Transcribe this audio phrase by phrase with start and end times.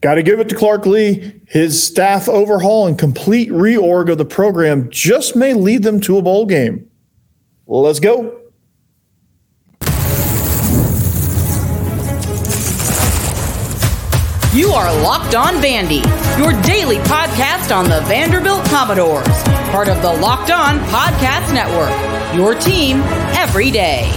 [0.00, 1.40] Got to give it to Clark Lea.
[1.46, 6.22] His staff overhaul and complete reorg of the program just may lead them to a
[6.22, 6.90] bowl game.
[7.66, 8.40] Let's go.
[14.54, 16.04] You are Locked On Vandy,
[16.38, 19.26] your daily podcast on the Vanderbilt Commodores,
[19.72, 22.36] part of the Locked On Podcast Network.
[22.36, 23.00] Your team
[23.34, 24.12] every day.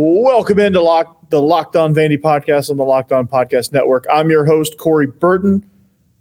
[0.00, 4.06] Welcome into Lock, the Locked On Vandy podcast on the Locked On Podcast Network.
[4.08, 5.68] I'm your host, Corey Burton.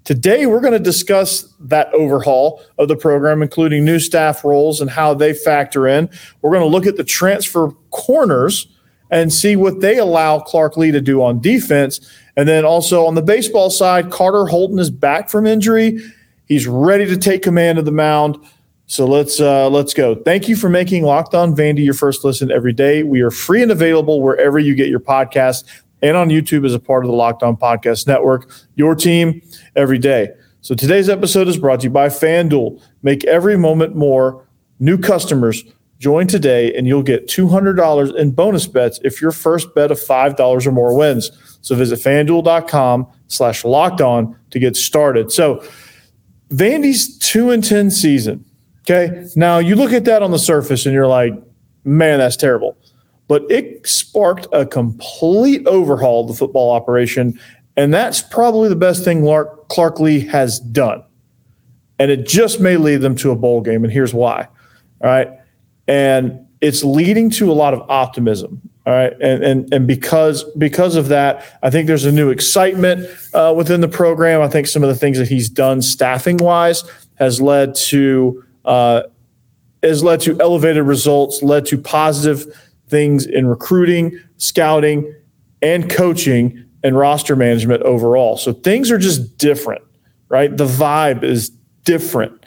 [0.03, 4.89] Today, we're going to discuss that overhaul of the program, including new staff roles and
[4.89, 6.09] how they factor in.
[6.41, 8.65] We're going to look at the transfer corners
[9.11, 11.99] and see what they allow Clark Lea to do on defense.
[12.35, 15.99] And then also on the baseball side, Carter Holton is back from injury.
[16.47, 18.39] He's ready to take command of the mound.
[18.87, 20.15] So let's uh, let's go.
[20.15, 23.03] Thank you for making Locked On Vandy your first listen every day.
[23.03, 25.65] We are free and available wherever you get your podcast
[26.01, 28.51] and on YouTube as a part of the Locked On Podcast Network.
[28.75, 29.41] Your team
[29.75, 30.29] every day.
[30.61, 32.81] So today's episode is brought to you by FanDuel.
[33.03, 34.45] Make every moment more.
[34.79, 35.63] New customers
[35.99, 40.67] Join today and you'll get $200 in bonus bets if your first bet of $5
[40.67, 41.31] or more wins.
[41.61, 45.31] So visit fanduel.com slash locked on to get started.
[45.31, 45.63] So
[46.49, 48.45] Vandy's 2 and 10 season.
[48.89, 49.27] Okay.
[49.35, 51.33] Now you look at that on the surface and you're like,
[51.83, 52.77] man, that's terrible.
[53.27, 57.37] But it sparked a complete overhaul of the football operation.
[57.75, 61.03] And that's probably the best thing Clark, Clark Lea has done.
[61.99, 63.83] And it just may lead them to a bowl game.
[63.83, 64.47] And here's why.
[65.01, 65.29] All right
[65.87, 68.61] and it's leading to a lot of optimism.
[68.85, 73.05] All right, and and and because because of that, I think there's a new excitement
[73.33, 74.41] uh, within the program.
[74.41, 76.83] I think some of the things that he's done staffing wise
[77.15, 79.03] has led to Uh,
[79.81, 82.45] has led to elevated results, led to positive
[82.89, 85.13] things in recruiting, scouting,
[85.61, 88.37] and coaching and roster management overall.
[88.37, 89.83] So things are just different,
[90.29, 90.55] right?
[90.55, 91.49] The vibe is
[91.83, 92.45] different.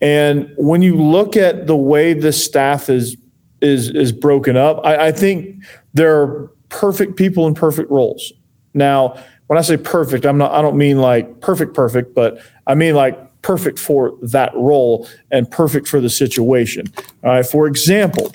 [0.00, 3.16] And when you look at the way the staff is
[3.60, 8.32] is is broken up, I, I think there are perfect people in perfect roles.
[8.74, 12.74] Now, when I say perfect, I'm not I don't mean like perfect perfect, but I
[12.74, 13.18] mean like
[13.48, 16.86] perfect for that role and perfect for the situation.
[17.24, 17.46] All right.
[17.46, 18.30] For example,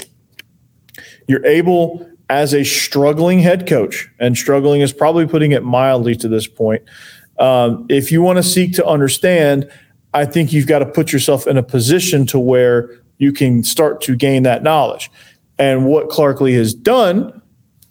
[1.27, 6.27] you're able as a struggling head coach, and struggling is probably putting it mildly to
[6.27, 6.81] this point.
[7.37, 9.69] Um, if you want to seek to understand
[10.13, 14.01] I think you've got to put yourself in a position to where you can start
[14.01, 15.09] to gain that knowledge.
[15.57, 17.41] And what Clark Lea has done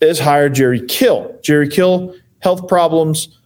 [0.00, 1.37] is hire Jerry Kill.
[1.43, 3.39] Jerry Kill, health problems,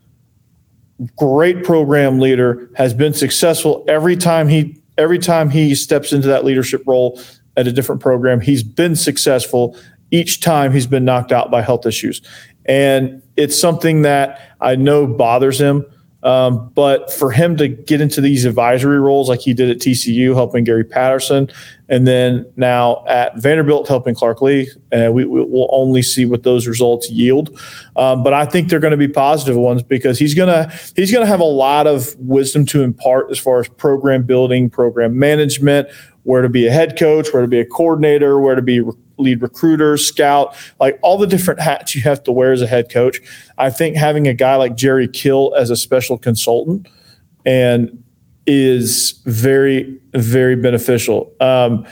[1.17, 6.45] great program leader, has been successful every time he every time he steps into that
[6.45, 7.21] leadership role
[7.57, 8.41] at a different program.
[8.41, 9.77] He's been successful
[10.11, 12.23] each time he's been knocked out by health issues.
[12.65, 15.85] And it's something that I know bothers him.
[16.27, 20.35] Um, but for him to get into these advisory roles like he did at TCU,
[20.35, 21.49] helping Gary Patterson,
[21.89, 26.43] and then now at Vanderbilt, helping Clark Lea, and we, we will only see what
[26.43, 27.57] those results yield.
[27.95, 31.27] Um, but I think they're going to be positive ones because he's gonna he's gonna
[31.27, 35.87] have a lot of wisdom to impart as far as program building, program management,
[36.25, 38.83] where to be a head coach, where to be a coordinator, where to be
[39.19, 42.91] lead recruiter, scout, like all the different hats you have to wear as a head
[42.91, 43.19] coach.
[43.59, 46.89] I think having a guy like Jerry Kill as a special consultant
[47.45, 48.03] and
[48.47, 51.33] is very, very beneficial.
[51.41, 51.87] Um,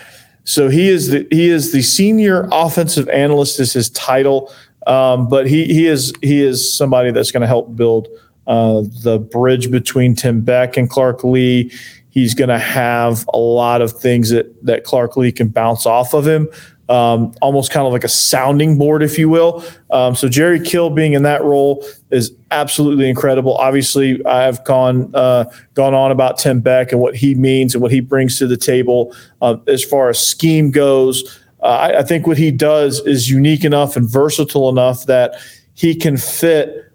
[0.45, 4.53] so he is the he is the senior offensive analyst is his title,
[4.87, 8.09] um, but he he is he is somebody that's going to help build
[8.47, 11.73] uh, the bridge between Tim Beck and Clark Lea.
[12.11, 16.13] He's going to have a lot of things that that Clark Lea can bounce off
[16.13, 16.49] of him
[16.89, 19.65] um, almost kind of like a sounding board, if you will.
[19.91, 23.57] Um, so Jerry Kill being in that role is absolutely incredible.
[23.57, 27.93] Obviously, I've gone uh, gone on about Tim Beck and what he means and what
[27.93, 31.41] he brings to the table uh, as far as scheme goes.
[31.63, 35.37] Uh, I, I think what he does is unique enough and versatile enough that
[35.73, 36.93] he can fit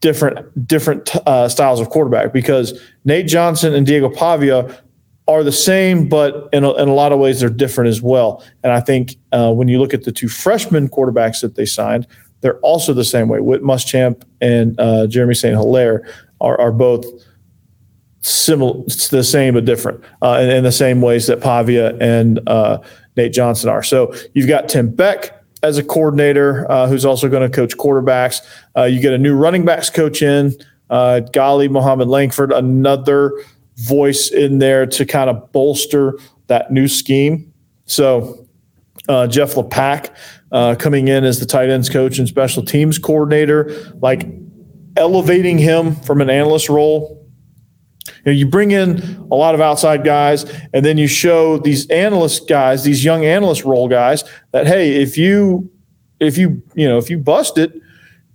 [0.00, 4.82] different different uh, styles of quarterback because Nate Johnson and Diego Pavia
[5.26, 8.44] are the same, but in a, in a lot of ways they're different as well.
[8.62, 12.06] And I think uh, when you look at the two freshman quarterbacks that they signed,
[12.40, 13.40] they're also the same way.
[13.40, 15.56] Whit Muschamp and uh, Jeremy St.
[15.56, 16.06] Hilaire
[16.42, 17.06] are, are both
[18.20, 22.78] similar, the same but different, uh, in, in, the same ways that Pavia and uh,
[23.16, 23.82] Nate Johnson are.
[23.82, 28.40] So you've got Tim Beck as a coordinator uh, who's also going to coach quarterbacks.
[28.76, 30.54] Uh, you get a new running backs coach in,
[30.90, 33.32] Ghali Mohammed Langford, another–
[33.76, 37.52] voice in there to kind of bolster that new scheme.
[37.86, 38.46] So
[39.08, 40.14] uh, Jeff LePack
[40.52, 43.70] uh, coming in as the tight ends coach and special teams coordinator.
[44.00, 44.26] Like
[44.96, 47.20] elevating him from an analyst role.
[48.06, 48.98] You, know, you bring in
[49.30, 53.64] a lot of outside guys, and then you show these analyst guys, these young analyst
[53.64, 55.70] role guys, that hey, if you
[56.20, 57.72] if you you know if you bust it,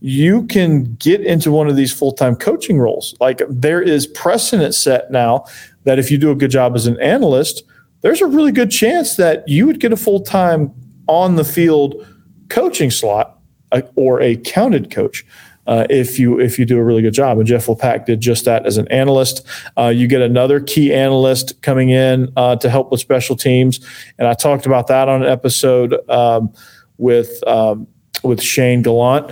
[0.02, 3.16] you can get into one of these full time coaching roles.
[3.20, 5.46] Like there is precedent set now
[5.84, 7.64] that if you do a good job as an analyst,
[8.02, 10.74] there's a really good chance that you would get a full time
[11.08, 12.06] on the field
[12.50, 13.40] coaching slot
[13.72, 15.26] uh, or a counted coach.
[15.68, 17.38] Uh, if you if you do a really good job.
[17.38, 19.46] And Jeff LePack did just that as an analyst.
[19.78, 23.80] Uh, you get another key analyst coming in uh, to help with special teams,
[24.18, 26.52] and I talked about that on an episode um,
[26.98, 27.86] with um,
[28.24, 29.32] with Shane Gallant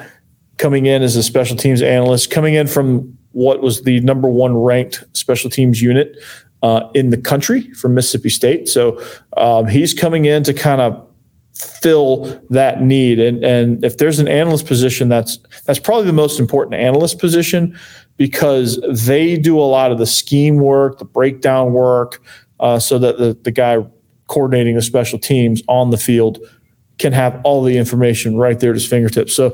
[0.58, 4.58] coming in as a special teams analyst, coming in from what was the number one
[4.58, 6.18] ranked special teams unit
[6.64, 8.68] uh, in the country from Mississippi State.
[8.68, 9.02] So
[9.38, 11.08] um, he's coming in to kind of
[11.54, 13.20] fill that need.
[13.20, 17.78] And and if there's an analyst position, that's that's probably the most important analyst position
[18.18, 22.22] because they do a lot of the scheme work, the breakdown work,
[22.60, 23.78] uh, so that the the guy
[24.28, 26.40] coordinating the special teams on the field
[26.98, 29.34] can have all the information right there at his fingertips.
[29.34, 29.54] So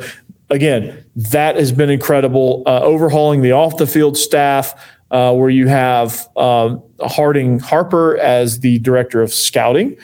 [0.53, 2.63] again, that has been incredible.
[2.65, 4.73] Uh, overhauling the off the field staff,
[5.11, 9.97] uh, where you have um, Harding Harper as the director of scouting.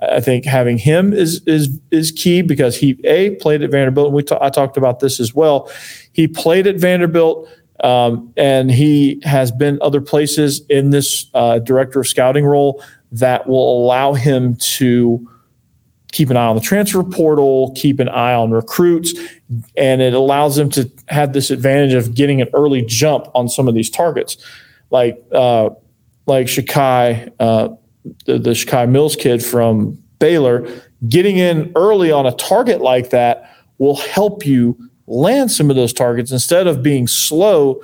[0.00, 4.08] I think having him is is is key because he a played at Vanderbilt.
[4.08, 5.70] And we I talked about this as well.
[6.12, 7.48] He played at Vanderbilt.
[7.80, 12.82] Um, and he has been other places in this uh, director of scouting role
[13.12, 15.28] that will allow him to
[16.12, 19.14] keep an eye on the transfer portal, keep an eye on recruits,
[19.76, 23.68] and it allows them to have this advantage of getting an early jump on some
[23.68, 24.36] of these targets,
[24.90, 25.70] like uh,
[26.26, 27.68] like Shakai, uh,
[28.24, 30.66] the, the Shakai Mills kid from Baylor,
[31.08, 34.76] getting in early on a target like that will help you
[35.06, 37.80] land some of those targets instead of being slow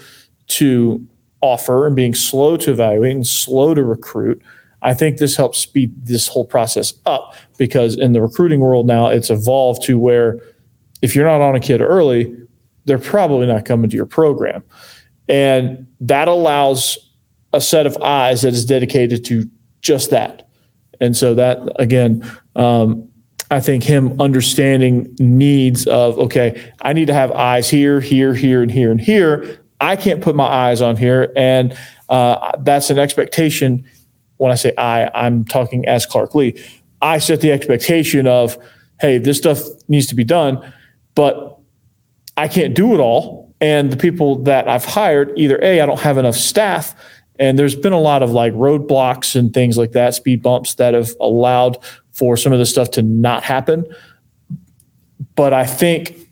[0.49, 1.07] to
[1.41, 4.41] offer and being slow to evaluate and slow to recruit
[4.83, 9.07] I think this helps speed this whole process up because in the recruiting world now,
[9.07, 10.41] it's evolved to where
[11.03, 12.37] if you're not on a kid early,
[12.85, 14.63] they're probably not coming to your program.
[15.29, 16.99] And that allows
[17.53, 19.49] a set of eyes that is dedicated to
[19.81, 20.49] just that.
[21.01, 23.09] And so that, again, um,
[23.51, 28.63] I think him understanding needs of, okay, I need to have eyes here, here, here,
[28.63, 29.61] and here, and here.
[29.81, 31.33] I can't put my eyes on here.
[31.37, 31.77] And
[32.09, 33.85] uh, that's an expectation
[34.43, 36.61] when I say I, I'm talking as Clark Lea.
[37.01, 38.59] I set the expectation of,
[39.01, 40.73] hey, this stuff needs to be done,
[41.15, 41.59] but
[42.37, 43.55] I can't do it all.
[43.61, 46.95] And the people that I've hired, either A, I don't have enough staff,
[47.39, 50.95] and there's been a lot of like roadblocks and things like that, speed bumps that
[50.95, 51.79] have allowed
[52.11, 53.87] for some of this stuff to not happen.
[55.37, 56.29] But I think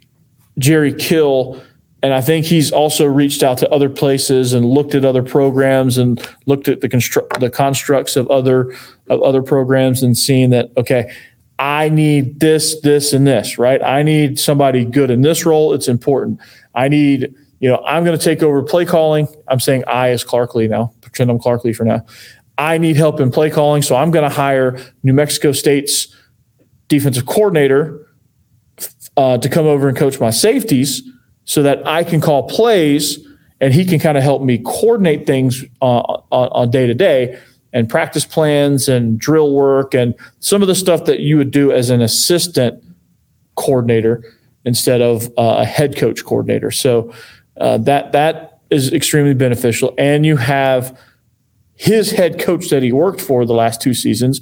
[0.59, 1.63] Jerry Kill
[2.03, 5.99] and I think he's also reached out to other places and looked at other programs
[5.99, 8.73] and looked at the construct the constructs of other
[9.09, 11.13] of other programs and seeing that okay,
[11.59, 13.83] I need this, this, and this, right?
[13.83, 15.75] I need somebody good in this role.
[15.75, 16.41] It's important.
[16.75, 19.29] I need, you know, I'm going to take over play calling.
[19.47, 20.95] I'm saying I as Clark Lea now.
[21.03, 22.07] Pretend I'm Clark Lea for now.
[22.57, 26.15] I need help in play calling, so I'm going to hire New Mexico State's
[26.89, 28.07] defensive coordinator
[29.19, 31.03] uh, to come over and coach my safeties
[31.51, 33.19] so that I can call plays
[33.61, 35.99] and he can kind of help me coordinate things uh,
[36.31, 37.41] on day to day
[37.73, 41.73] and practice plans and drill work and some of the stuff that you would do
[41.73, 42.81] as an assistant
[43.57, 44.23] coordinator
[44.65, 46.71] instead of uh, a head coach coordinator.
[46.71, 47.13] So
[47.57, 49.93] uh, that that is extremely beneficial.
[49.99, 50.97] And you have
[51.75, 54.41] his head coach that he worked for the last two seasons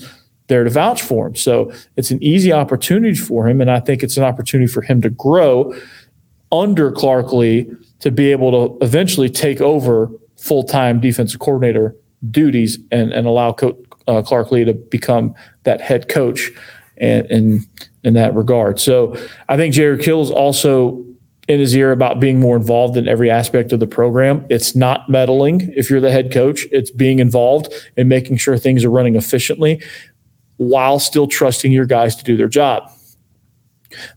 [0.49, 1.37] there to vouch for him.
[1.37, 5.01] So it's an easy opportunity for him, and I think it's an opportunity for him
[5.01, 5.75] to grow
[6.51, 11.95] under Clark Lea to be able to eventually take over full time defensive coordinator
[12.31, 16.51] duties and, and allow Co- uh, Clark Lea to become that head coach
[16.97, 17.67] in, in,
[18.05, 18.81] in that regard.
[18.81, 19.17] So
[19.49, 21.05] I think Kill is also
[21.49, 24.47] in his ear about being more involved in every aspect of the program.
[24.51, 28.85] It's not meddling if you're the head coach, it's being involved and making sure things
[28.85, 29.83] are running efficiently
[30.59, 32.91] while still trusting your guys to do their job.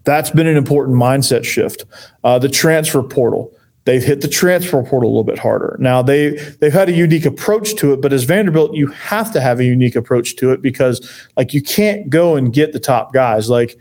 [0.04, 1.86] That's been an important mindset shift.
[2.24, 3.54] Uh, the transfer portal.
[3.86, 5.76] They've hit the transfer portal a little bit harder.
[5.80, 9.42] Now they they've had a unique approach to it, but as Vanderbilt, you have to
[9.42, 13.12] have a unique approach to it because like you can't go and get the top
[13.12, 13.50] guys.
[13.50, 13.78] Like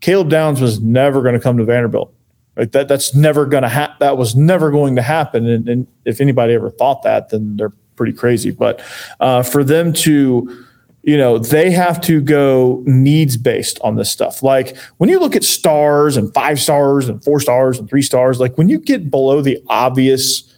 [0.00, 2.14] Caleb Downs was never going to come to Vanderbilt.
[2.56, 3.96] Like that that's never going to happen.
[4.00, 5.46] That was never going to happen.
[5.46, 8.50] And, and, if anybody ever thought that, then they're pretty crazy.
[8.50, 8.82] But
[9.20, 10.66] uh, for them to
[11.04, 14.42] you know, they have to go needs based on this stuff.
[14.42, 18.40] Like when you look at stars and five stars and four stars and three stars,
[18.40, 20.50] like when you get below the obvious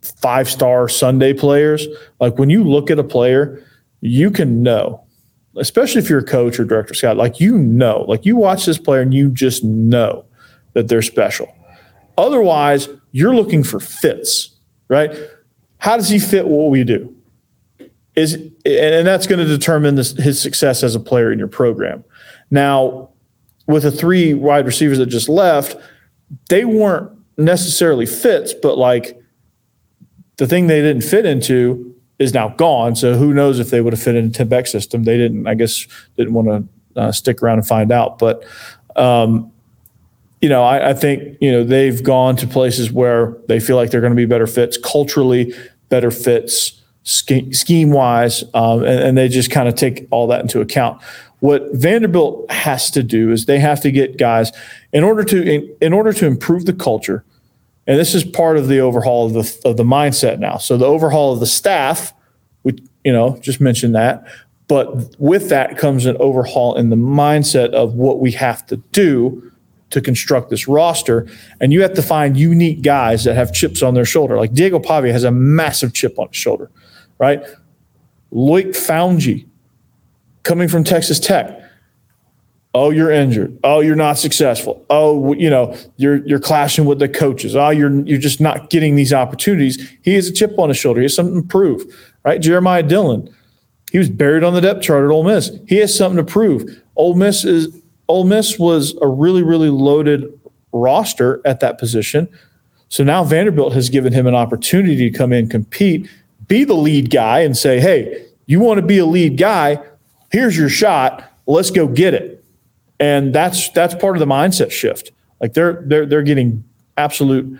[0.00, 1.86] five star Sunday players,
[2.20, 3.62] like when you look at a player,
[4.00, 5.04] you can know,
[5.56, 8.78] especially if you're a coach or director scout, like you know, like you watch this
[8.78, 10.24] player and you just know
[10.72, 11.54] that they're special.
[12.16, 14.56] Otherwise, you're looking for fits,
[14.88, 15.14] right?
[15.76, 17.14] How does he fit what we do?
[18.16, 22.04] is and that's going to determine this, his success as a player in your program.
[22.50, 23.10] Now,
[23.66, 25.76] with the three wide receivers that just left,
[26.48, 29.20] they weren't necessarily fits, but like
[30.36, 32.96] the thing they didn't fit into is now gone.
[32.96, 35.04] So who knows if they would have fit into Tim Beck system?
[35.04, 35.46] They didn't.
[35.46, 35.86] I guess
[36.16, 38.18] didn't want to uh, stick around and find out.
[38.18, 38.44] But
[38.96, 39.50] um,
[40.40, 43.90] you know, I, I think you know they've gone to places where they feel like
[43.90, 45.54] they're going to be better fits culturally,
[45.88, 50.60] better fits scheme wise, um, and, and, they just kind of take all that into
[50.60, 51.00] account.
[51.40, 54.52] What Vanderbilt has to do is they have to get guys
[54.92, 57.24] in order to in, in order to improve the culture,
[57.86, 60.58] and this is part of the overhaul of the of the mindset now.
[60.58, 62.12] So the overhaul of the staff,
[62.64, 64.26] we you know just mentioned that,
[64.68, 69.50] but with that comes an overhaul in the mindset of what we have to do
[69.88, 71.26] to construct this roster.
[71.60, 74.36] And you have to find unique guys that have chips on their shoulder.
[74.36, 76.70] Like Diego Pavia has a massive chip on his shoulder
[77.20, 77.42] right?
[78.32, 79.46] Loic Fouonji
[80.42, 81.58] coming from Texas Tech.
[82.72, 83.58] Oh, you're injured.
[83.64, 84.84] Oh, you're not successful.
[84.90, 87.56] Oh, you know, you're you're clashing with the coaches.
[87.56, 89.92] Oh, you're you're just not getting these opportunities.
[90.02, 91.00] He has a chip on his shoulder.
[91.00, 91.82] He has something to prove,
[92.24, 92.40] right?
[92.40, 93.28] Jeremiah Dillon,
[93.90, 95.50] he was buried on the depth chart at Ole Miss.
[95.66, 96.80] He has something to prove.
[96.94, 97.76] Ole Miss is
[98.08, 100.26] Ole Miss was a really really loaded
[100.72, 102.28] roster at that position.
[102.88, 106.08] So now Vanderbilt has given him an opportunity to come in compete
[106.50, 109.78] be the lead guy and say, hey, you want to be a lead guy?
[110.32, 111.32] Here's your shot.
[111.46, 112.44] Let's go get it.
[112.98, 115.12] And that's that's part of the mindset shift.
[115.40, 116.64] Like they're they're they're getting
[116.98, 117.58] absolute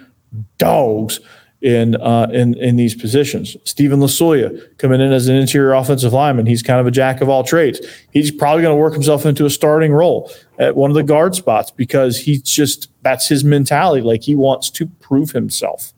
[0.59, 1.21] dogs
[1.63, 3.57] in uh, in in these positions.
[3.65, 6.47] Steven Losoya coming in as an interior offensive lineman.
[6.47, 7.81] He's kind of a jack of all trades.
[8.11, 11.37] He's probably going to work himself into a starting role at one of the guard
[11.37, 14.03] spots because he's just that's his mentality.
[14.03, 15.93] Like he wants to prove himself.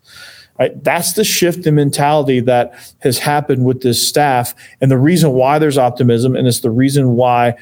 [0.59, 0.83] Right?
[0.85, 5.59] That's the shift in mentality that has happened with this staff, and the reason why
[5.59, 7.55] there's optimism, and it's the reason why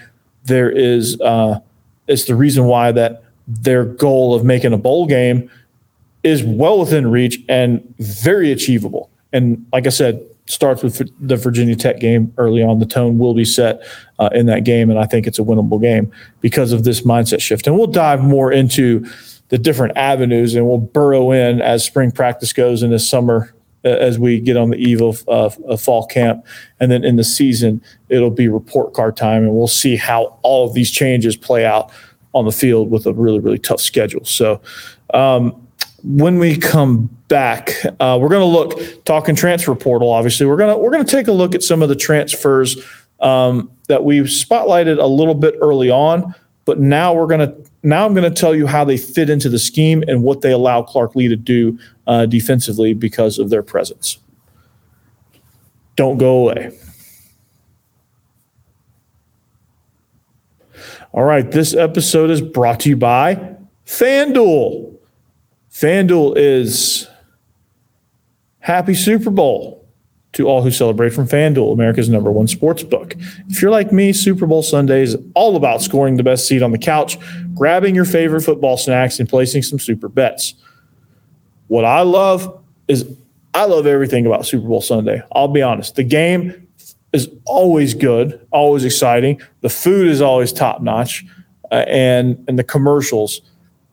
[0.45, 1.61] there is, uh,
[2.09, 5.51] it's the reason why that their goal of making a bowl game
[6.23, 9.11] is well within reach and very achievable.
[9.33, 12.81] And like I said, starts with the Virginia Tech game early on.
[12.81, 13.83] The tone will be set
[14.19, 17.41] uh, in that game, and I think it's a winnable game because of this mindset
[17.41, 17.67] shift.
[17.67, 19.07] And we'll dive more into
[19.51, 23.53] the different avenues, and we'll burrow in as spring practice goes in the summer
[23.85, 26.45] as we get on the eve of, uh, of fall camp.
[26.81, 30.67] And then in the season, it'll be report card time, and we'll see how all
[30.67, 31.91] of these changes play out
[32.33, 34.25] on the field with a really, really tough schedule.
[34.25, 34.61] So,
[35.15, 35.67] um,
[36.03, 40.11] when we come back, uh, we're going to look talking transfer portal.
[40.11, 42.79] Obviously, we're gonna we're gonna take a look at some of the transfers
[43.21, 48.05] um, that we've spotlighted a little bit early on, but now we're going to now
[48.05, 50.83] I'm going to tell you how they fit into the scheme and what they allow
[50.83, 54.19] Clark Lea to do uh, defensively because of their presence.
[55.97, 56.79] Don't go away.
[61.13, 64.97] All right, this episode is brought to you by FanDuel.
[65.73, 67.09] FanDuel is
[68.61, 69.80] happy Super Bowl
[70.33, 73.15] to all who celebrate from FanDuel, America's number one sports book.
[73.49, 76.71] If you're like me, Super Bowl Sunday is all about scoring the best seat on
[76.71, 77.19] the couch,
[77.55, 80.55] grabbing your favorite football snacks, and placing some super bets.
[81.67, 83.09] What I love is
[83.55, 85.23] I love everything about Super Bowl Sunday.
[85.33, 85.97] I'll be honest.
[85.97, 86.69] The game
[87.13, 89.41] is always good, always exciting.
[89.63, 91.25] The food is always top notch,
[91.73, 93.41] uh, and and the commercials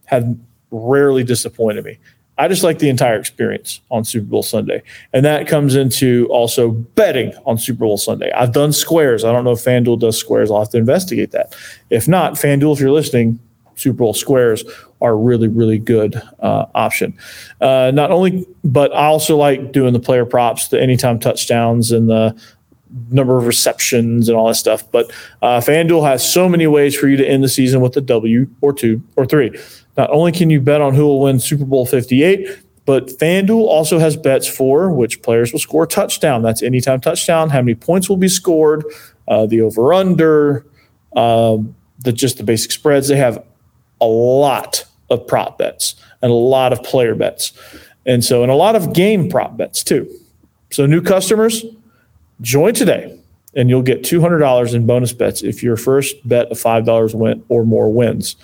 [0.06, 0.38] have
[0.70, 1.98] rarely disappointed me.
[2.38, 4.84] I just like the entire experience on Super Bowl Sunday.
[5.13, 8.32] And that comes into also betting on Super Bowl Sunday.
[8.32, 9.24] I've done squares.
[9.24, 10.51] I don't know if FanDuel does squares.
[10.51, 11.56] I'll have to investigate that.
[11.89, 13.39] If not, FanDuel, if you're listening,
[13.75, 14.63] Super Bowl squares
[15.01, 17.13] are really, really good uh, option.
[17.62, 22.10] Uh, not only, but I also like doing the player props, the anytime touchdowns, and
[22.10, 22.36] the
[23.12, 24.89] number of receptions and all that stuff.
[24.91, 28.01] But uh, FanDuel has so many ways for you to end the season with a
[28.01, 29.58] W or two or three.
[29.98, 34.00] Not only can you bet on who will win Super Bowl 58, but FanDuel also
[34.00, 36.42] has bets for which players will score a touchdown.
[36.42, 38.86] That's anytime touchdown, how many points will be scored,
[39.27, 40.66] uh, the over under,
[41.16, 41.58] uh,
[42.00, 43.08] the just the basic spreads.
[43.08, 43.44] They have
[44.00, 47.51] a lot of prop bets and a lot of player bets.
[48.06, 50.10] And so, and a lot of game prop bets too.
[50.70, 51.66] So, new customers,
[52.42, 53.20] join today
[53.56, 57.66] and you'll get $200 in bonus bets if your first bet of $5 win or
[57.66, 58.36] more wins.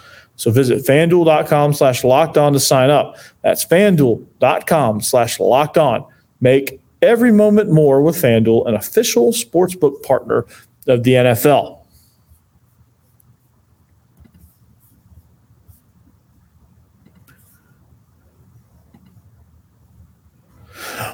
[0.43, 3.15] So visit fanduel.com slash locked on to sign up.
[3.43, 6.05] That's fanduel.com slash locked on.
[6.41, 10.45] Make every moment more with FanDuel, an official sportsbook partner
[10.85, 11.82] of the NFL.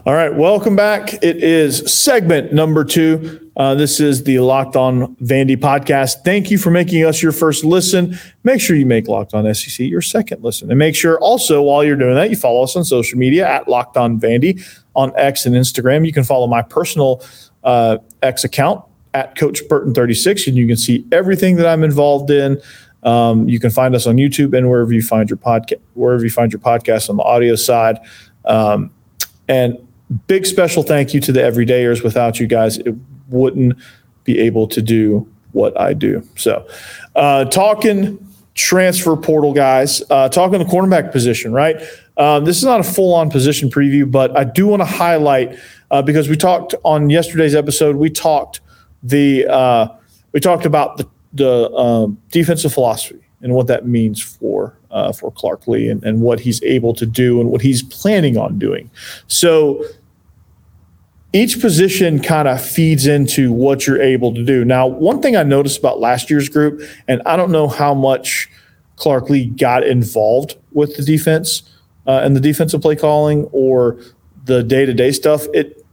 [0.05, 1.13] All right, welcome back.
[1.23, 3.49] It is segment number two.
[3.55, 6.23] Uh, this is the Locked On Vandy podcast.
[6.25, 8.17] Thank you for making us your first listen.
[8.43, 10.69] Make sure you make Locked On SEC your second listen.
[10.69, 13.69] And make sure also, while you're doing that, you follow us on social media at
[13.69, 14.61] Locked On Vandy
[14.95, 16.05] on X and Instagram.
[16.05, 17.23] You can follow my personal
[17.63, 18.83] uh, X account
[19.13, 22.61] at Coach Burton36, and you can see everything that I'm involved in.
[23.03, 26.31] Um, you can find us on YouTube and wherever you find your podcast, wherever you
[26.31, 27.99] find your podcast on the audio side.
[28.43, 28.91] Um,
[29.49, 29.77] and
[30.27, 32.03] big special thank you to the everydayers.
[32.03, 32.95] Without you guys, it
[33.27, 33.77] wouldn't
[34.23, 36.25] be able to do what I do.
[36.35, 36.65] So,
[37.15, 41.81] uh, talking transfer portal guys, uh, talking the cornerback position, right?
[42.17, 45.57] Um, this is not a full on position preview, but I do want to highlight
[45.91, 47.95] uh, because we talked on yesterday's episode.
[47.95, 48.61] We talked
[49.01, 49.87] the uh,
[50.31, 55.31] we talked about the the um, defensive philosophy and what that means for uh, for
[55.31, 58.89] Clark Lea and, and what he's able to do and what he's planning on doing.
[59.27, 59.83] So
[61.31, 64.65] each position kind of feeds into what you're able to do.
[64.65, 68.49] Now, one thing I noticed about last year's group, and I don't know how much
[68.95, 71.63] Clark Lea got involved with the defense
[72.07, 73.99] uh, and the defensive play calling or
[74.45, 75.45] the day to day stuff.
[75.53, 75.85] It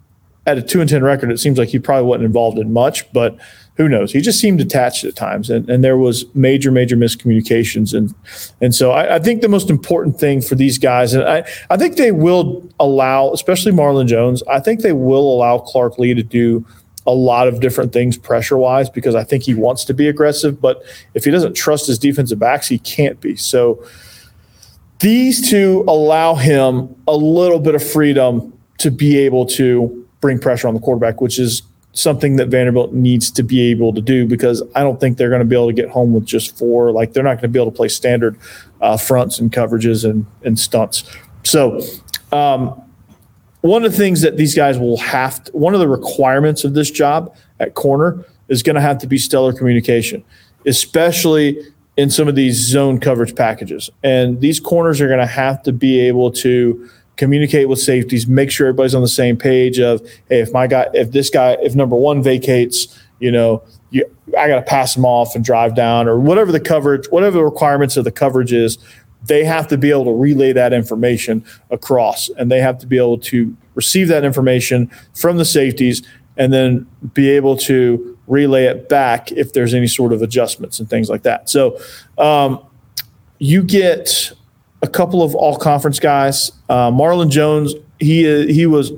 [0.47, 3.12] at a two and ten record, it seems like he probably wasn't involved in much,
[3.12, 3.37] but
[3.76, 4.12] who knows?
[4.12, 8.14] He just seemed attached at times, and, and there was major, major miscommunications, and
[8.61, 11.76] and so I, I, think the most important thing for these guys, and I I
[11.76, 16.23] think they will allow, especially Marlon Jones, I think they will allow Clark Lea to
[16.23, 16.66] do
[17.06, 20.61] a lot of different things pressure wise because I think he wants to be aggressive,
[20.61, 20.83] but
[21.14, 23.37] if he doesn't trust his defensive backs, he can't be.
[23.37, 23.87] So
[24.99, 30.66] these two allow him a little bit of freedom to be able to bring pressure
[30.66, 31.62] on the quarterback, which is
[31.97, 35.41] something that Vanderbilt needs to be able to do because I don't think they're going
[35.41, 36.93] to be able to get home with just four.
[36.93, 38.39] Like they're not going to be able to play standard
[38.82, 41.04] uh, fronts and coverages and, and stunts.
[41.43, 41.80] So,
[42.32, 42.82] um,
[43.63, 46.75] one of the things that these guys will have to, one of the requirements of
[46.75, 50.23] this job at corner is going to have to be stellar communication,
[50.67, 51.59] especially
[51.97, 53.91] in some of these zone coverage packages.
[54.04, 58.50] And these corners are going to have to be able to communicate with safeties, make
[58.50, 61.75] sure everybody's on the same page of, hey, if my guy, if this guy, if
[61.75, 64.05] number one vacates, you know, you,
[64.39, 67.45] I got to pass him off and drive down or whatever the coverage, whatever the
[67.45, 68.79] requirements of the coverage is,
[69.25, 72.97] they have to be able to relay that information across and they have to be
[72.97, 76.02] able to receive that information from the safeties
[76.37, 80.91] and then be able to relay it back if there's any sort of adjustments and
[80.91, 81.49] things like that.
[81.49, 81.81] So
[82.19, 82.61] um,
[83.39, 84.33] you get
[84.87, 86.53] a couple of all conference guys.
[86.69, 88.93] Uh, Marlon Jones, he he was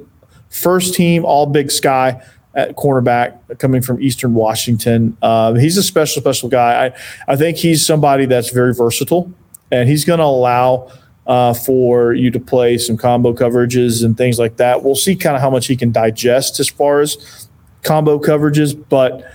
[0.51, 2.23] first team All Big Sky
[2.55, 5.17] at cornerback coming from Eastern Washington.
[5.23, 6.87] Uh, he's a special special guy.
[6.87, 9.33] I I think he's somebody that's very versatile,
[9.73, 10.91] and he's going to allow.
[11.27, 14.83] Uh, for you to play some combo coverages and things like that.
[14.83, 17.51] We'll see kind of how much he can digest as far as
[17.83, 19.31] combo coverages, but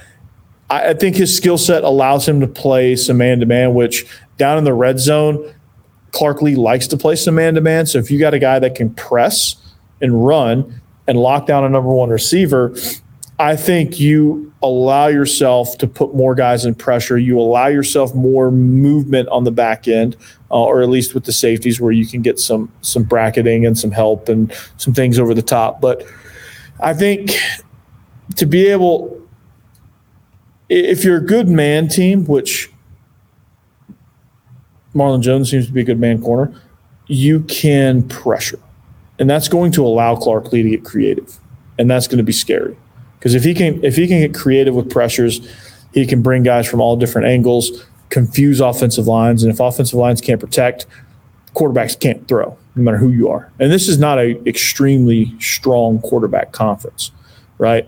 [0.72, 4.08] I, I think his skill set allows him to play some man to man, which
[4.40, 5.54] down in the red zone,
[6.14, 7.86] Clark Lea likes to play some man to man.
[7.86, 9.58] So if you got a guy that can press
[10.02, 12.76] and run and lock down a number one receiver,
[13.40, 17.18] I think you allow yourself to put more guys in pressure.
[17.18, 20.16] You allow yourself more movement on the back end,
[20.52, 23.78] uh, or at least with the safeties, where you can get some some bracketing and
[23.78, 25.82] some help and some things over the top.
[25.82, 26.06] But
[26.80, 27.32] I think
[28.36, 29.20] to be able,
[30.70, 32.72] if you're a good man team, which
[34.96, 36.54] Marlon Jones seems to be a good man corner,
[37.08, 38.60] you can pressure.
[39.20, 41.38] And that's going to allow Clark Lea to get creative.
[41.78, 42.78] And that's going to be scary.
[43.18, 45.48] Because if he can if he can get creative with pressures,
[45.94, 49.44] he can bring guys from all different angles, confuse offensive lines.
[49.44, 50.86] And if offensive lines can't protect,
[51.56, 53.52] quarterbacks can't throw, no matter who you are.
[53.60, 57.12] And this is not a extremely strong quarterback conference,
[57.58, 57.88] right?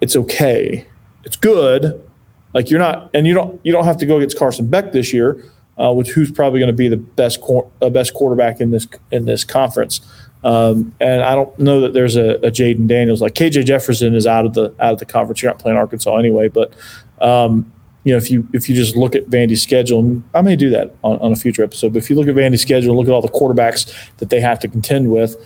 [0.00, 0.86] It's okay.
[1.24, 2.04] It's good.
[2.52, 5.12] Like you're not, and you don't you don't have to go against Carson Beck this
[5.12, 5.42] year
[5.78, 8.86] uh, which who's probably going to be the best cor- uh, best quarterback in this
[9.10, 10.00] in this conference.
[10.44, 14.26] Um, and I don't know that there's a, a Jayden Daniels like KJ Jefferson is
[14.26, 15.42] out of the out of the conference.
[15.42, 16.72] You're not playing Arkansas anyway, but
[17.20, 17.72] um,
[18.04, 20.94] you know if you if you just look at Vandy's schedule, I may do that
[21.02, 21.92] on, on a future episode.
[21.92, 24.40] But if you look at Vandy's schedule and look at all the quarterbacks that they
[24.40, 25.36] have to contend with,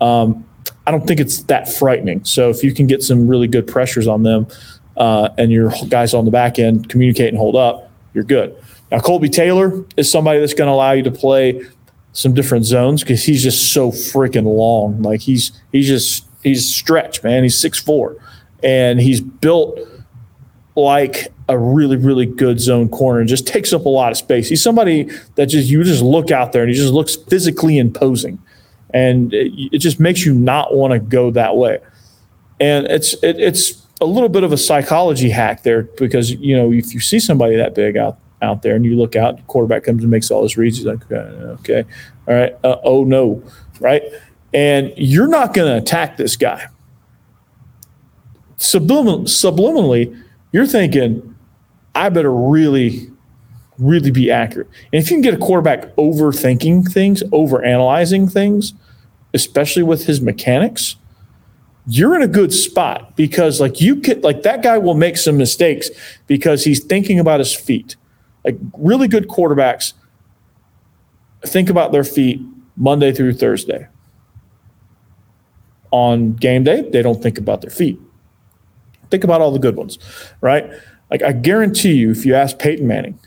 [0.00, 0.46] um,
[0.86, 2.24] I don't think it's that frightening.
[2.24, 4.46] So if you can get some really good pressures on them,
[4.96, 8.61] uh, and your guys on the back end communicate and hold up, you're good.
[8.92, 11.62] Now, Kolbey Taylor is somebody that's going to allow you to play
[12.12, 15.00] some different zones because he's just so freaking long.
[15.00, 17.42] Like he's he's just he's stretched, man.
[17.42, 18.18] He's six four,
[18.62, 19.80] and he's built
[20.76, 24.50] like a really really good zone corner and just takes up a lot of space.
[24.50, 25.04] He's somebody
[25.36, 28.38] that just you just look out there and he just looks physically imposing,
[28.92, 31.78] and it, it just makes you not want to go that way.
[32.60, 36.70] And it's it, it's a little bit of a psychology hack there because you know
[36.70, 40.02] if you see somebody that big out out there and you look out, quarterback comes
[40.02, 40.78] and makes all his reads.
[40.78, 41.84] He's like, okay,
[42.28, 43.42] all right, uh, oh no,
[43.80, 44.02] right?
[44.52, 46.66] And you're not going to attack this guy.
[48.58, 51.34] Sublimin- subliminally, you're thinking,
[51.94, 53.10] I better really,
[53.78, 54.68] really be accurate.
[54.92, 58.74] And if you can get a quarterback overthinking things, overanalyzing things,
[59.34, 60.96] especially with his mechanics,
[61.86, 65.36] you're in a good spot because like you could like that guy will make some
[65.36, 65.90] mistakes
[66.26, 67.96] because he's thinking about his feet.
[68.44, 69.94] Like really good quarterbacks
[71.44, 72.40] think about their feet
[72.76, 73.88] Monday through Thursday.
[75.90, 78.00] On game day, they don't think about their feet.
[79.10, 79.98] Think about all the good ones,
[80.40, 80.70] right?
[81.10, 83.18] Like I guarantee you, if you ask Peyton Manning,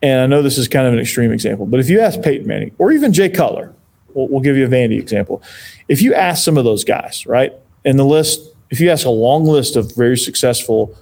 [0.00, 2.46] and I know this is kind of an extreme example, but if you ask Peyton
[2.46, 3.74] Manning or even Jay Cutler,
[4.14, 5.42] we'll, we'll give you a Vandy example.
[5.88, 7.52] If you ask some of those guys, right,
[7.84, 10.96] in the list, if you ask a long list of very successful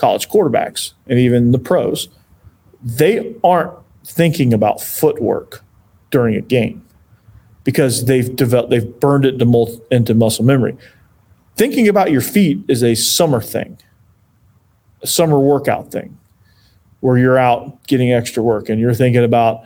[0.00, 2.08] college quarterbacks and even the pros,
[2.82, 3.72] they aren't
[4.04, 5.62] thinking about footwork
[6.10, 6.84] during a game
[7.64, 9.40] because they've developed, they've burned it
[9.90, 10.76] into, muscle memory.
[11.56, 13.78] Thinking about your feet is a summer thing,
[15.02, 16.18] a summer workout thing,
[17.00, 19.62] where you're out getting extra work and you're thinking about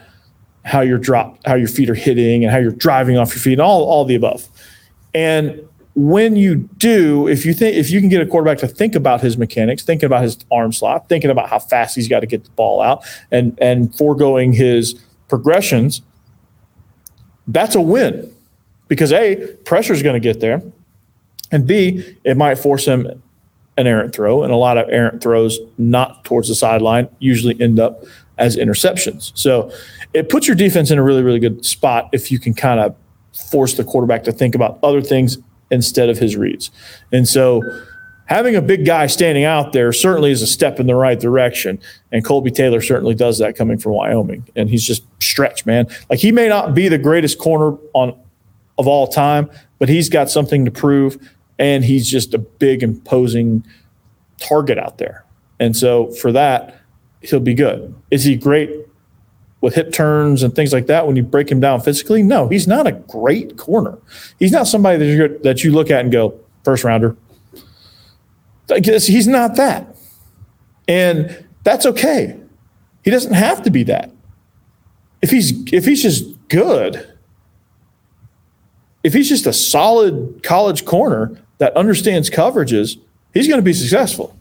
[0.64, 3.52] how your drop, how your feet are hitting, and how you're driving off your feet,
[3.52, 4.48] and all all the above.
[5.14, 5.60] And
[5.94, 9.20] when you do, if you think if you can get a quarterback to think about
[9.20, 12.44] his mechanics, thinking about his arm slot, thinking about how fast he's got to get
[12.44, 14.94] the ball out, and and foregoing his
[15.28, 16.02] progressions,
[17.46, 18.34] that's a win.
[18.88, 20.62] Because A, pressure is going to get there.
[21.50, 23.22] And B, it might force him
[23.76, 24.42] an errant throw.
[24.42, 28.04] And a lot of errant throws not towards the sideline usually end up
[28.36, 29.32] as interceptions.
[29.34, 29.72] So
[30.12, 32.94] it puts your defense in a really, really good spot if you can kind of
[33.50, 35.38] force the quarterback to think about other things
[35.70, 36.70] instead of his reads.
[37.12, 37.62] And so
[38.26, 41.78] having a big guy standing out there certainly is a step in the right direction.
[42.12, 44.48] And Kolbey Taylor certainly does that coming from Wyoming.
[44.56, 45.86] And he's just stretched, man.
[46.08, 48.18] Like he may not be the greatest corner on
[48.76, 49.48] of all time,
[49.78, 51.16] but he's got something to prove.
[51.58, 53.64] And he's just a big, imposing
[54.40, 55.24] target out there.
[55.60, 56.80] And so for that,
[57.20, 57.94] he'll be good.
[58.10, 58.70] Is he great
[59.64, 62.22] with hip turns and things like that when you break him down physically?
[62.22, 63.98] No, he's not a great corner.
[64.38, 67.16] He's not somebody that you that you look at and go first rounder.
[68.70, 69.96] I guess he's not that,
[70.86, 72.38] and that's okay.
[73.02, 74.10] He doesn't have to be that.
[75.22, 77.10] If he's if he's just good,
[79.02, 82.98] if he's just a solid college corner that understands coverages,
[83.32, 84.38] he's going to be successful.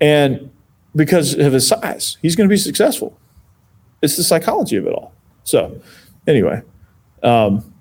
[0.00, 0.50] And
[0.96, 3.18] because of his size, he's going to be successful.
[4.02, 5.12] It's the psychology of it all.
[5.44, 5.80] So,
[6.26, 6.62] anyway,
[7.22, 7.72] um,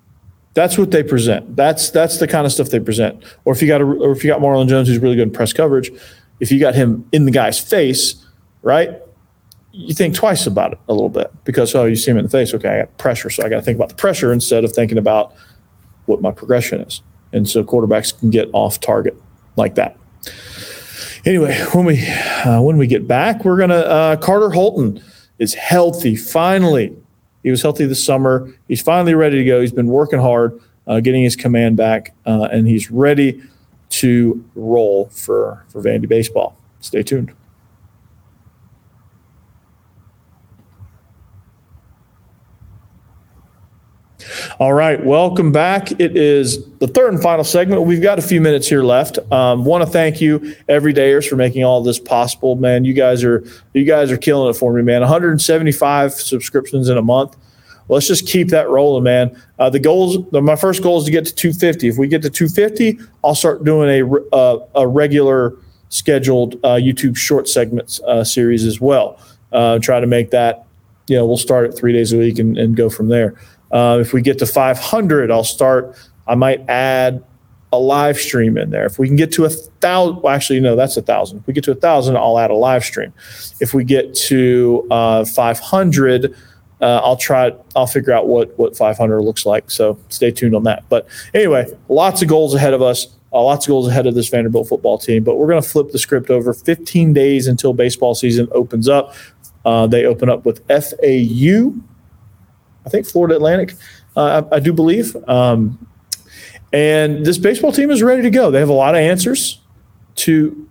[0.54, 1.56] that's what they present.
[1.56, 3.24] That's that's the kind of stuff they present.
[3.46, 5.34] Or if you got a, or if you got Marlon Jones, who's really good in
[5.34, 5.92] press coverage,
[6.40, 8.26] if you got him in the guy's face,
[8.62, 9.02] right?
[9.72, 12.30] You think twice about it a little bit because oh, you see him in the
[12.30, 12.54] face.
[12.54, 14.98] Okay, I got pressure, so I got to think about the pressure instead of thinking
[14.98, 15.34] about
[16.08, 17.02] what my progression is.
[17.32, 19.16] And so quarterbacks can get off target
[19.56, 19.98] like that.
[21.24, 22.06] Anyway, when we
[22.46, 25.02] uh, when we get back, we're gonna uh, Carter Holton
[25.42, 26.96] is healthy finally.
[27.42, 28.54] He was healthy this summer.
[28.68, 29.60] He's finally ready to go.
[29.60, 33.42] He's been working hard, uh, getting his command back, uh, and he's ready
[33.90, 36.56] to roll for for Vandy baseball.
[36.80, 37.34] Stay tuned.
[44.62, 45.92] All right, welcome back.
[45.94, 47.82] It is the third and final segment.
[47.82, 49.18] We've got a few minutes here left.
[49.32, 52.56] Um, Want to thank you, everydayers, for making all this possible.
[52.56, 53.44] Man, you guys are
[53.74, 55.02] you guys are killing it for me, man.
[55.02, 57.38] 175 subscriptions in a month.
[57.88, 59.36] Let's just keep that rolling, man.
[59.58, 60.20] Uh, the goals.
[60.32, 61.88] My first goal is to get to 250.
[61.88, 65.58] If we get to 250, I'll start doing a uh, a regular
[65.90, 69.20] scheduled uh, YouTube short segments uh, series as well.
[69.52, 70.68] Uh, try to make that.
[71.08, 73.36] You know, we'll start at three days a week and, and go from there.
[73.72, 75.98] Uh, if we get to 500, I'll start.
[76.28, 77.24] I might add
[77.74, 78.86] a live stream in there.
[78.86, 81.40] If we can get to a thousand, well, actually, no, that's a thousand.
[81.40, 83.14] If we get to a thousand, I'll add a live stream.
[83.62, 86.36] If we get to uh, 500,
[86.82, 87.54] uh, I'll try.
[87.76, 89.72] I'll figure out what what 500 looks like.
[89.72, 90.84] So stay tuned on that.
[90.90, 93.06] But anyway, lots of goals ahead of us.
[93.32, 95.24] uh, lots of goals ahead of this Vanderbilt football team.
[95.24, 99.14] But we're going to flip the script over 15 days until baseball season opens up.
[99.64, 101.72] Uh, they open up with FAU,
[102.86, 103.74] I think Florida Atlantic,
[104.16, 105.16] uh, I, I, do believe.
[105.28, 105.88] Um,
[106.74, 108.52] and this baseball team is ready to go.
[108.52, 109.60] They have a lot of answers
[110.16, 110.68] to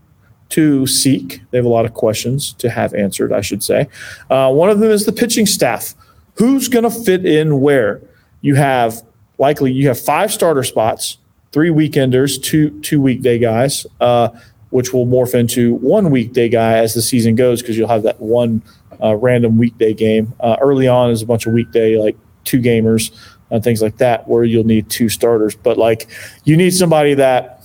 [0.51, 1.43] to seek.
[1.51, 3.89] They have a lot of questions to have answered, I should say.
[4.29, 5.95] Uh, one of them is the pitching staff.
[6.35, 8.01] Who's going to fit in where?
[8.41, 9.03] You have
[9.39, 11.19] likely you have five starter spots,
[11.53, 14.31] three weekenders, two two weekday guys, uh,
[14.71, 18.21] which will morph into one weekday guy as the season goes because you'll have that
[18.21, 18.63] one
[19.03, 20.35] uh, random weekday game.
[20.41, 23.11] Uh, early on is a bunch of weekday like two gamers
[23.51, 25.55] and things like that where you'll need two starters.
[25.55, 26.09] But like
[26.45, 27.63] you need somebody that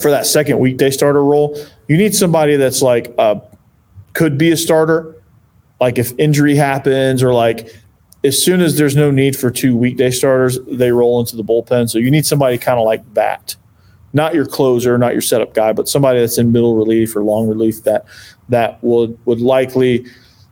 [0.00, 1.56] for that second weekday starter role,
[1.88, 3.40] you need somebody that's like uh,
[4.12, 5.22] could be a starter.
[5.80, 7.68] Like if injury happens or like
[8.24, 11.90] as soon as there's no need for two weekday starters, they roll into the bullpen.
[11.90, 13.54] So you need somebody kind of like that,
[14.14, 17.46] not your closer, not your setup guy, but somebody that's in middle relief or long
[17.46, 18.06] relief that
[18.48, 20.06] that would would likely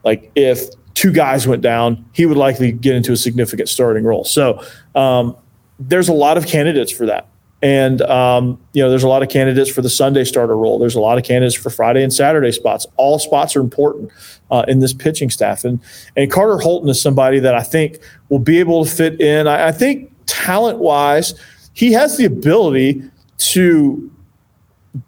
[0.04, 4.24] like if two guys went down, he would likely get into a significant starting role.
[4.24, 4.62] So
[4.94, 5.36] um,
[5.78, 7.28] there's a lot of candidates for that.
[7.62, 10.80] And um, you know, there's a lot of candidates for the Sunday starter role.
[10.80, 12.86] There's a lot of candidates for Friday and Saturday spots.
[12.96, 14.10] All spots are important
[14.50, 15.64] uh, in this pitching staff.
[15.64, 15.80] And
[16.16, 17.98] and Carter Holton is somebody that I think
[18.30, 19.46] will be able to fit in.
[19.46, 21.34] I, I think talent wise,
[21.72, 24.10] he has the ability to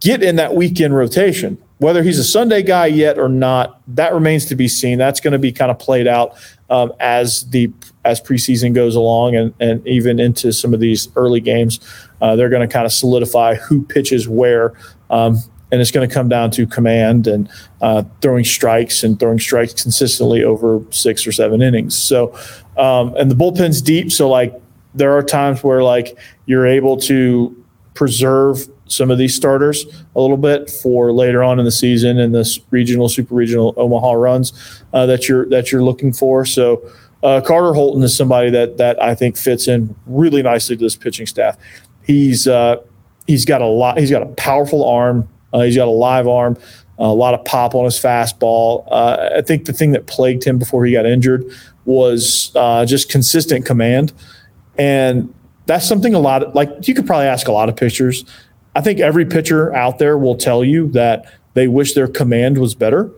[0.01, 1.59] get in that weekend rotation.
[1.85, 4.97] Whether he's a Sunday guy yet or not, that remains to be seen.
[4.97, 6.35] That's going to be kind of played out
[6.71, 7.71] um, as the
[8.07, 11.81] as preseason goes along, and and even into some of these early games.
[12.23, 14.73] Uh, they're going to kind of solidify who pitches where.
[15.11, 15.37] Um,
[15.71, 17.51] and it's going to come down to command and
[17.83, 21.95] uh, throwing strikes and throwing strikes consistently over six or seven innings.
[21.99, 22.35] So,
[22.79, 24.55] um, and the bullpen's deep, so like
[24.95, 26.17] there are times where like
[26.47, 31.65] you're able to preserve some of these starters a little bit for later on in
[31.65, 36.13] the season and this regional, super regional Omaha runs uh, that you're that you're looking
[36.13, 36.45] for.
[36.45, 36.89] So
[37.23, 40.97] uh, Carter Holton is somebody that that I think fits in really nicely to this
[40.97, 41.57] pitching staff.
[42.03, 42.77] He's uh,
[43.27, 43.99] he's got a lot.
[43.99, 45.29] He's got a powerful arm.
[45.53, 46.57] Uh, he's got a live arm.
[46.99, 48.87] A lot of pop on his fastball.
[48.91, 51.45] Uh, I think the thing that plagued him before he got injured
[51.87, 54.13] was uh, just consistent command,
[54.79, 55.33] and
[55.67, 58.25] that's something a lot of, like you could probably ask a lot of pitchers
[58.75, 62.75] I think every pitcher out there will tell you that they wish their command was
[62.75, 63.11] better.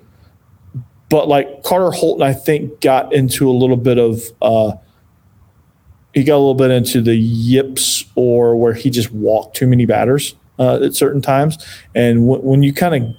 [1.09, 4.73] But like Carter Holton, I think got into a little bit of uh,
[6.13, 9.87] he got a little bit into the yips or where he just walked too many
[9.87, 11.65] batters uh, at certain times.
[11.95, 13.17] And w- when you kind of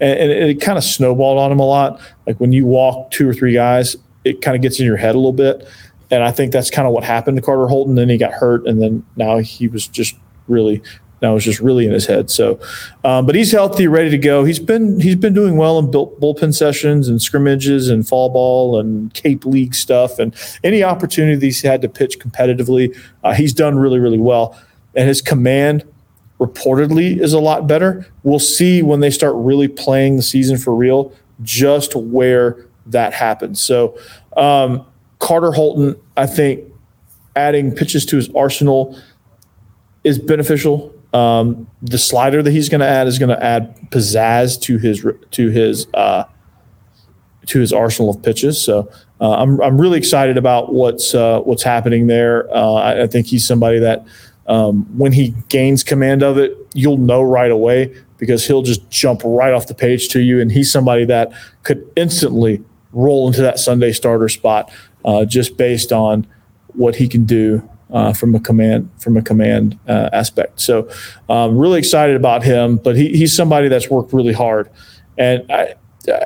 [0.00, 2.00] and, and it kind of snowballed on him a lot.
[2.26, 5.14] Like when you walk two or three guys, it kind of gets in your head
[5.14, 5.66] a little bit.
[6.10, 7.94] And I think that's kind of what happened to Carter Holton.
[7.94, 10.16] Then he got hurt, and then now he was just
[10.48, 10.82] really
[11.20, 12.30] that was just really in his head.
[12.30, 12.58] So,
[13.04, 14.44] um, but he's healthy, ready to go.
[14.44, 19.12] He's been he's been doing well in bullpen sessions and scrimmages and fall ball and
[19.14, 23.98] Cape League stuff and any opportunity he's had to pitch competitively, uh, he's done really
[23.98, 24.58] really well.
[24.96, 25.84] And his command
[26.40, 28.06] reportedly is a lot better.
[28.22, 33.60] We'll see when they start really playing the season for real, just where that happens.
[33.60, 33.96] So,
[34.36, 34.86] um,
[35.18, 36.64] Carter Holton, I think,
[37.36, 38.98] adding pitches to his arsenal
[40.02, 44.60] is beneficial um, the slider that he's going to add is going to add pizzazz
[44.62, 46.24] to his to his uh,
[47.46, 48.62] to his arsenal of pitches.
[48.62, 52.48] So uh, I'm I'm really excited about what's uh, what's happening there.
[52.54, 54.06] Uh, I, I, think he's somebody that
[54.46, 59.22] um, when he gains command of it, you'll know right away because he'll just jump
[59.24, 61.32] right off the page to you, and he's somebody that
[61.64, 64.70] could instantly roll into that Sunday starter spot
[65.04, 66.26] uh, just based on
[66.74, 70.60] what he can do uh, from a command from a command uh, aspect.
[70.60, 70.88] So,
[71.28, 72.76] um, really excited about him.
[72.76, 74.70] But he, he's somebody that's worked really hard,
[75.18, 75.74] and I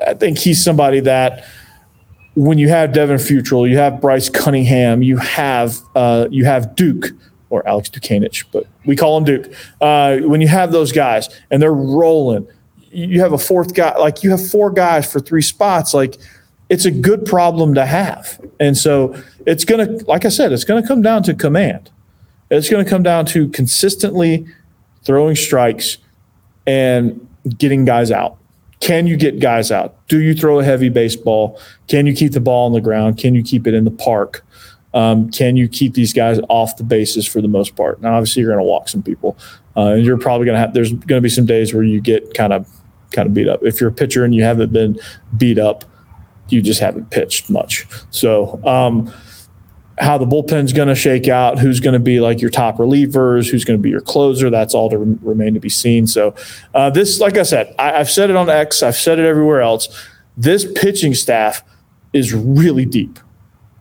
[0.07, 1.44] I think he's somebody that
[2.35, 7.07] when you have Devin Futrell, you have Bryce Cunningham, you have uh, you have Duke
[7.50, 9.53] or Alex Dukanich, but we call him Duke.
[9.81, 12.48] Uh, when you have those guys and they're rolling,
[12.90, 16.16] you have a fourth guy, like you have four guys for three spots, like
[16.74, 18.40] it's a good problem to have.
[18.58, 19.14] And so
[19.46, 21.88] it's going to, like I said, it's going to come down to command.
[22.50, 24.44] It's going to come down to consistently
[25.04, 25.98] throwing strikes
[26.66, 27.24] and
[27.58, 28.38] getting guys out.
[28.80, 30.04] Can you get guys out?
[30.08, 31.60] Do you throw a heavy baseball?
[31.87, 33.18] Can you keep the ball on the ground?
[33.18, 34.44] Can you keep it in the park?
[34.94, 38.02] Um, can you keep these guys off the bases for the most part?
[38.02, 39.38] Now, obviously, you're going to walk some people,
[39.76, 40.74] uh, and you're probably going to have.
[40.74, 42.68] There's going to be some days where you get kind of
[43.12, 43.64] kind of beat up.
[43.64, 44.98] If you're a pitcher and you haven't been
[45.37, 45.84] beat up,
[46.48, 47.87] you just haven't pitched much.
[48.11, 49.12] So, um,
[49.98, 53.48] how the bullpen's going to shake out, who's going to be like your top relievers,
[53.48, 54.50] who's going to be your closer.
[54.50, 56.07] That's all to re- remain to be seen.
[56.07, 56.35] So,
[56.74, 59.61] uh, this, like I said, I, I've said it on X, I've said it everywhere
[59.61, 59.88] else.
[60.37, 61.62] This pitching staff
[62.12, 63.20] is really deep.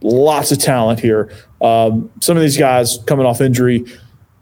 [0.02, 1.32] Lots of talent here.
[1.62, 3.86] Um, some of these guys coming off injury,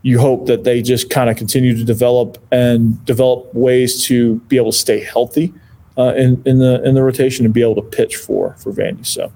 [0.01, 4.57] you hope that they just kind of continue to develop and develop ways to be
[4.57, 5.53] able to stay healthy
[5.97, 9.05] uh, in in the in the rotation and be able to pitch for for Vandy.
[9.05, 9.31] So,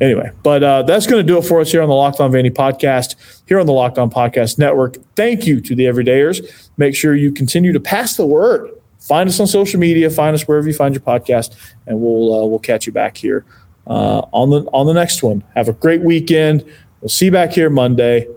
[0.00, 2.30] anyway, but uh, that's going to do it for us here on the Locked On
[2.30, 4.96] Vandy podcast, here on the Locked On Podcast Network.
[5.16, 6.68] Thank you to the Everydayers.
[6.76, 8.70] Make sure you continue to pass the word.
[9.00, 10.10] Find us on social media.
[10.10, 13.44] Find us wherever you find your podcast, and we'll uh, we'll catch you back here
[13.86, 15.44] uh, on the on the next one.
[15.54, 16.64] Have a great weekend.
[17.00, 18.28] We'll see you back here Monday.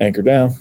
[0.00, 0.54] Anchor down.